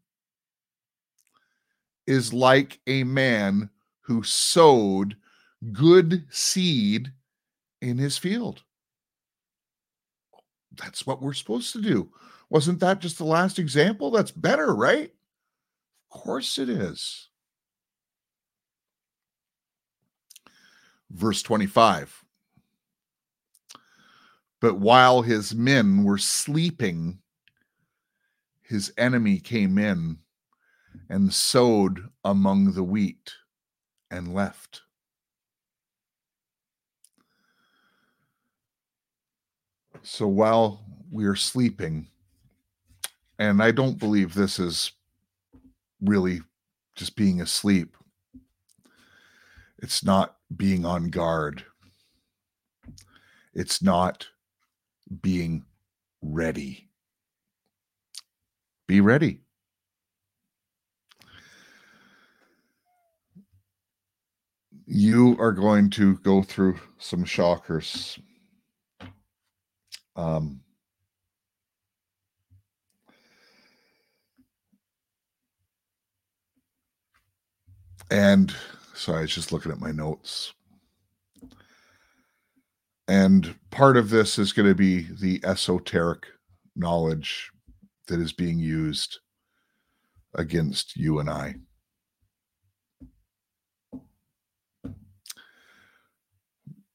[2.07, 3.69] is like a man
[4.01, 5.15] who sowed
[5.71, 7.11] good seed
[7.81, 8.63] in his field.
[10.75, 12.09] That's what we're supposed to do.
[12.49, 14.11] Wasn't that just the last example?
[14.11, 15.11] That's better, right?
[16.13, 17.29] Of course it is.
[21.09, 22.23] Verse 25.
[24.61, 27.19] But while his men were sleeping,
[28.61, 30.19] his enemy came in
[31.09, 33.33] and sowed among the wheat
[34.09, 34.82] and left.
[40.05, 42.07] So while we are sleeping,
[43.39, 44.91] and I don't believe this is
[46.01, 46.41] really
[46.95, 47.95] just being asleep,
[49.77, 51.63] it's not being on guard,
[53.53, 54.27] it's not
[55.21, 55.63] being
[56.21, 56.89] ready.
[58.87, 59.39] Be ready.
[64.85, 68.19] You are going to go through some shockers.
[70.15, 70.61] Um,
[78.11, 78.55] and
[78.93, 80.53] sorry, I was just looking at my notes.
[83.07, 86.25] And part of this is going to be the esoteric
[86.75, 87.51] knowledge
[88.07, 89.19] that is being used
[90.35, 91.55] against you and I.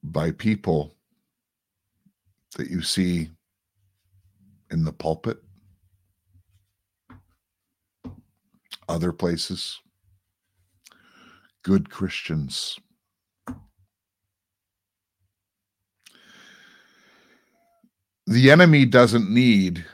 [0.02, 0.97] By people
[2.58, 3.30] that you see
[4.70, 5.38] in the pulpit,
[8.88, 9.80] other places,
[11.62, 12.78] good Christians.
[18.26, 19.86] The enemy doesn't need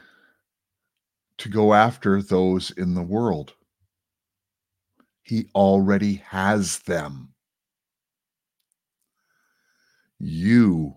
[1.39, 3.53] to go after those in the world.
[5.23, 7.29] He already has them.
[10.19, 10.97] You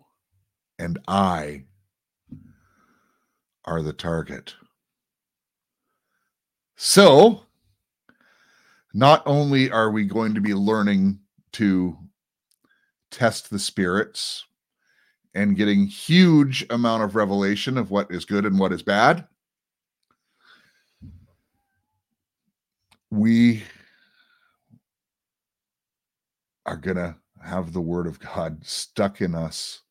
[0.79, 1.63] and I
[3.65, 4.55] are the target.
[6.75, 7.43] So,
[8.93, 11.19] not only are we going to be learning
[11.53, 11.97] to
[13.11, 14.45] test the spirits
[15.33, 19.27] and getting huge amount of revelation of what is good and what is bad
[23.09, 23.63] we
[26.65, 29.81] are going to have the word of God stuck in us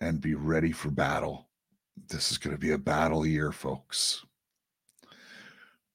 [0.00, 1.48] and be ready for battle.
[2.08, 4.24] This is going to be a battle year, folks.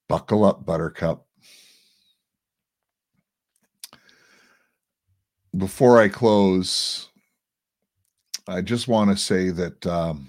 [0.08, 1.26] Buckle up, Buttercup.
[5.56, 7.08] Before I close,
[8.46, 10.28] I just want to say that um,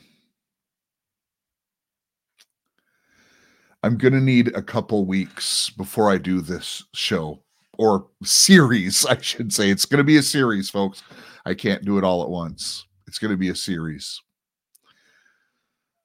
[3.84, 7.44] I'm going to need a couple weeks before I do this show
[7.78, 9.70] or series, I should say.
[9.70, 11.04] It's going to be a series, folks.
[11.46, 12.86] I can't do it all at once.
[13.08, 14.22] It's going to be a series.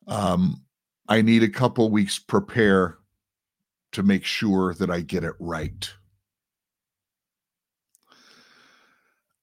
[0.07, 0.63] Um,
[1.09, 2.99] I need a couple weeks prepare
[3.93, 5.91] to make sure that I get it right.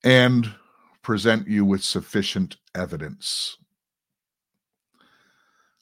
[0.03, 0.53] And
[1.01, 3.57] present you with sufficient evidence.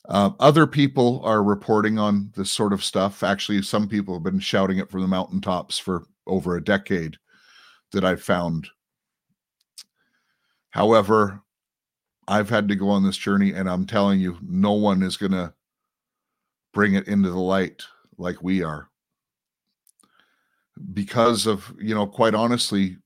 [0.08, 3.24] Uh, other people are reporting on this sort of stuff.
[3.24, 7.18] Actually, some people have been shouting it from the mountaintops for over a decade
[7.92, 8.68] that I've found.
[10.70, 11.42] However,
[12.28, 15.32] I've had to go on this journey, and I'm telling you, no one is going
[15.34, 15.54] to
[16.74, 17.84] bring it into the light
[18.18, 18.90] like we are.
[20.94, 22.98] Because of, you know, quite honestly,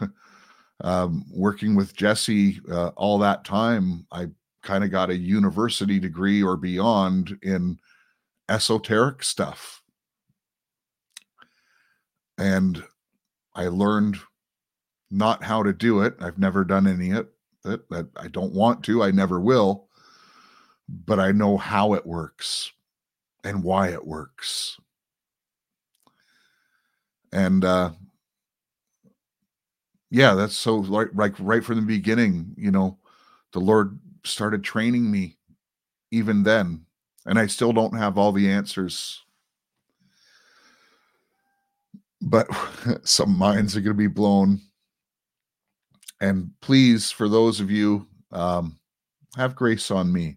[0.80, 4.28] um, working with Jesse uh, all that time, I
[4.62, 7.78] kind of got a university degree or beyond in
[8.48, 9.82] esoteric stuff.
[12.38, 12.82] And
[13.54, 14.18] I learned
[15.10, 16.16] not how to do it.
[16.20, 17.28] I've never done any of it.
[17.64, 19.02] That I don't want to.
[19.02, 19.88] I never will.
[20.88, 22.72] But I know how it works
[23.44, 24.78] and why it works.
[27.32, 27.92] And uh
[30.10, 32.98] yeah, that's so like like right from the beginning, you know,
[33.52, 35.38] the Lord started training me
[36.10, 36.84] even then,
[37.24, 39.22] and I still don't have all the answers.
[42.20, 42.46] But
[43.04, 44.60] some minds are going to be blown.
[46.22, 48.78] And please, for those of you, um,
[49.36, 50.36] have grace on me.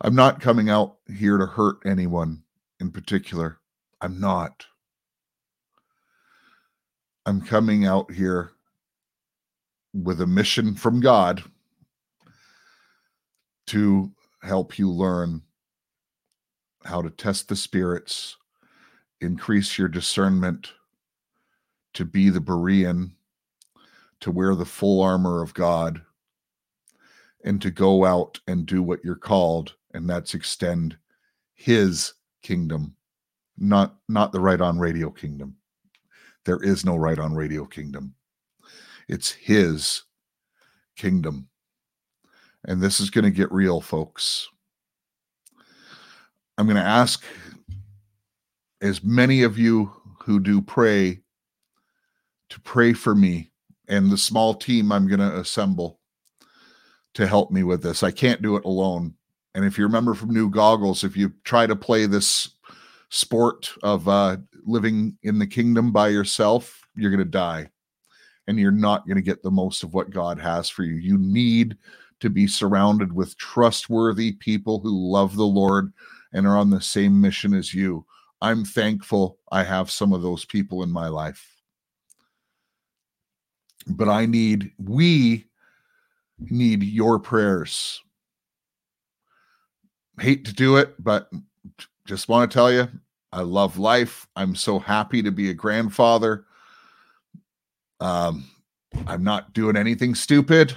[0.00, 2.44] I'm not coming out here to hurt anyone
[2.78, 3.58] in particular.
[4.00, 4.64] I'm not.
[7.26, 8.52] I'm coming out here
[9.92, 11.42] with a mission from God
[13.66, 15.42] to help you learn
[16.84, 18.36] how to test the spirits,
[19.20, 20.70] increase your discernment,
[21.94, 23.15] to be the Berean,
[24.20, 26.02] to wear the full armor of God,
[27.44, 30.96] and to go out and do what you're called and that's extend
[31.54, 32.12] his
[32.42, 32.96] kingdom
[33.58, 35.56] not not the right on radio kingdom.
[36.44, 38.14] There is no right on radio kingdom.
[39.08, 40.02] It's his
[40.96, 41.48] kingdom.
[42.64, 44.48] And this is going to get real folks.
[46.58, 47.24] I'm going to ask
[48.80, 51.20] as many of you who do pray
[52.48, 53.50] to pray for me
[53.88, 56.00] and the small team i'm going to assemble
[57.14, 59.14] to help me with this i can't do it alone
[59.56, 62.50] and if you remember from New Goggles, if you try to play this
[63.08, 67.70] sport of uh, living in the kingdom by yourself, you're going to die
[68.46, 70.96] and you're not going to get the most of what God has for you.
[70.96, 71.78] You need
[72.20, 75.90] to be surrounded with trustworthy people who love the Lord
[76.34, 78.04] and are on the same mission as you.
[78.42, 81.55] I'm thankful I have some of those people in my life.
[83.86, 85.46] But I need, we
[86.38, 88.02] need your prayers
[90.20, 91.30] hate to do it, but
[92.06, 92.88] just want to tell you,
[93.32, 94.26] I love life.
[94.36, 96.44] I'm so happy to be a grandfather.
[98.00, 98.48] Um,
[99.06, 100.74] I'm not doing anything stupid.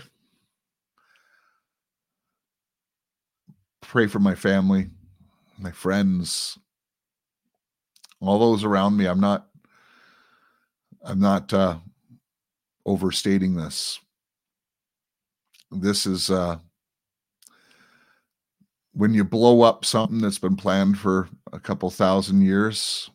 [3.82, 4.89] Pray for my family,
[5.57, 6.57] my friends,
[8.22, 9.05] all those around me.
[9.05, 9.47] I'm not
[11.03, 11.78] I'm not uh
[12.90, 14.00] overstating this.
[15.72, 16.58] This is uh
[18.94, 23.10] when you blow up something that's been planned for a couple thousand years,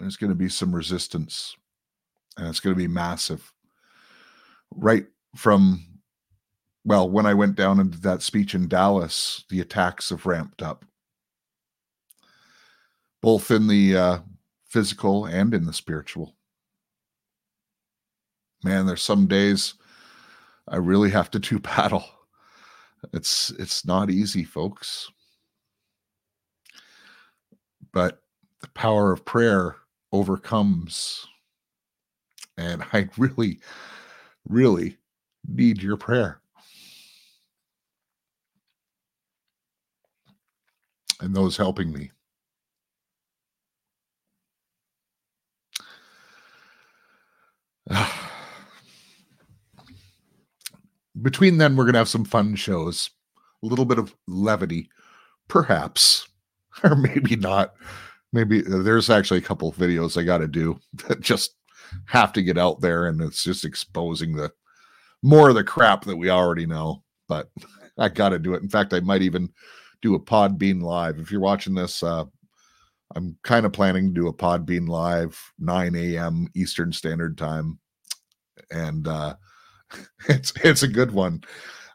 [0.00, 1.54] there's going to be some resistance
[2.36, 3.52] and it's going to be massive.
[4.74, 5.84] Right from,
[6.84, 10.84] well, when I went down into that speech in Dallas, the attacks have ramped up,
[13.20, 14.18] both in the uh,
[14.68, 16.34] physical and in the spiritual.
[18.64, 19.74] Man, there's some days
[20.66, 22.04] I really have to do battle
[23.12, 25.10] it's it's not easy, folks.
[27.92, 28.20] But
[28.60, 29.76] the power of prayer
[30.12, 31.26] overcomes.
[32.56, 33.60] And I really,
[34.48, 34.98] really
[35.46, 36.40] need your prayer.
[41.20, 42.10] And those helping me.
[51.22, 53.10] between then, we're going to have some fun shows,
[53.62, 54.88] a little bit of levity,
[55.48, 56.28] perhaps,
[56.84, 57.74] or maybe not.
[58.32, 61.54] Maybe uh, there's actually a couple videos I got to do that just
[62.06, 64.52] have to get out there, and it's just exposing the
[65.22, 67.02] more of the crap that we already know.
[67.28, 67.50] But
[67.98, 68.62] I got to do it.
[68.62, 69.48] In fact, I might even
[70.02, 71.18] do a Podbean live.
[71.18, 72.24] If you're watching this, uh,
[73.16, 76.46] I'm kind of planning to do a Podbean live 9 a.m.
[76.54, 77.78] Eastern Standard Time,
[78.70, 79.34] and uh,
[80.28, 81.42] it's it's a good one.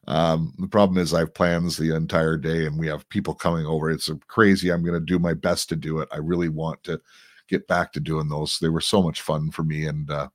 [0.08, 3.66] Um, the problem is I have plans the entire day and we have people coming
[3.66, 3.90] over.
[3.90, 4.70] It's crazy.
[4.70, 6.10] I'm going to do my best to do it.
[6.12, 7.00] I really want to
[7.48, 8.60] get back to doing those.
[8.60, 10.28] They were so much fun for me and uh,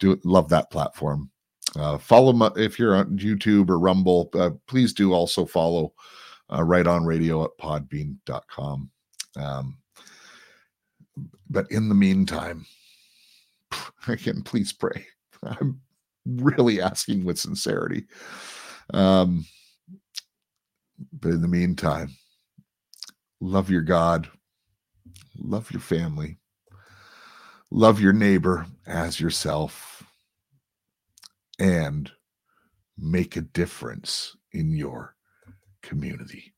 [0.00, 1.30] do love that platform.
[1.76, 5.92] Uh, follow my, if you're on YouTube or Rumble, uh, please do also follow
[6.52, 8.90] uh, right on radio at podbean.com.
[9.36, 9.78] Um,
[11.50, 12.66] but in the meantime,
[14.08, 15.06] again, please pray.
[15.42, 15.80] I'm
[16.26, 18.04] really asking with sincerity.
[18.92, 19.44] Um,
[21.12, 22.10] but in the meantime,
[23.40, 24.28] love your God,
[25.36, 26.38] love your family,
[27.70, 30.02] love your neighbor as yourself,
[31.58, 32.10] and
[32.96, 35.14] make a difference in your
[35.82, 36.54] community.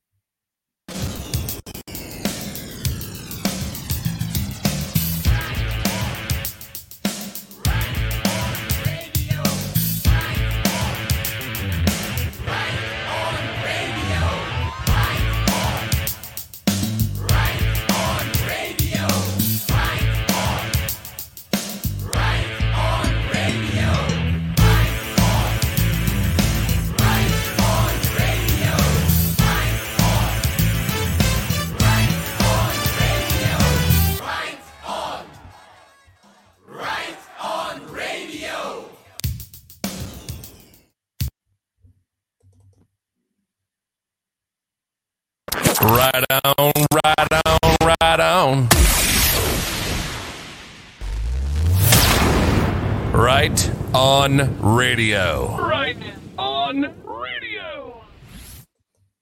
[54.39, 55.70] Radio.